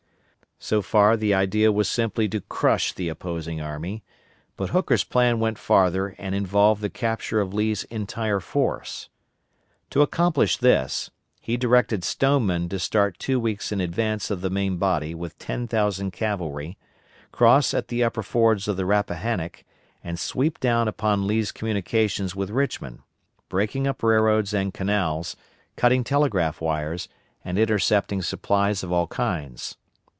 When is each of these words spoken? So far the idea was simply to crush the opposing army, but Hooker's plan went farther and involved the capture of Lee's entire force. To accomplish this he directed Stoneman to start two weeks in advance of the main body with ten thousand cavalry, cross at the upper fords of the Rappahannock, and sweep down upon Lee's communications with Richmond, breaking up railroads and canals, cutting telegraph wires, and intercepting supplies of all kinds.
So 0.63 0.83
far 0.83 1.17
the 1.17 1.33
idea 1.33 1.71
was 1.71 1.89
simply 1.89 2.29
to 2.29 2.39
crush 2.39 2.93
the 2.93 3.09
opposing 3.09 3.59
army, 3.59 4.03
but 4.55 4.69
Hooker's 4.69 5.03
plan 5.03 5.39
went 5.39 5.57
farther 5.57 6.09
and 6.19 6.35
involved 6.35 6.83
the 6.83 6.89
capture 6.91 7.41
of 7.41 7.51
Lee's 7.51 7.83
entire 7.85 8.39
force. 8.39 9.09
To 9.89 10.03
accomplish 10.03 10.57
this 10.57 11.09
he 11.39 11.57
directed 11.57 12.03
Stoneman 12.03 12.69
to 12.69 12.77
start 12.77 13.17
two 13.17 13.39
weeks 13.39 13.71
in 13.71 13.81
advance 13.81 14.29
of 14.29 14.41
the 14.41 14.51
main 14.51 14.77
body 14.77 15.15
with 15.15 15.39
ten 15.39 15.67
thousand 15.67 16.11
cavalry, 16.11 16.77
cross 17.31 17.73
at 17.73 17.87
the 17.87 18.03
upper 18.03 18.21
fords 18.21 18.67
of 18.67 18.77
the 18.77 18.85
Rappahannock, 18.85 19.63
and 20.03 20.19
sweep 20.19 20.59
down 20.59 20.87
upon 20.87 21.25
Lee's 21.25 21.51
communications 21.51 22.35
with 22.35 22.51
Richmond, 22.51 22.99
breaking 23.49 23.87
up 23.87 24.03
railroads 24.03 24.53
and 24.53 24.71
canals, 24.71 25.35
cutting 25.75 26.03
telegraph 26.03 26.61
wires, 26.61 27.07
and 27.43 27.57
intercepting 27.57 28.21
supplies 28.21 28.83
of 28.83 28.91
all 28.91 29.07
kinds. 29.07 29.75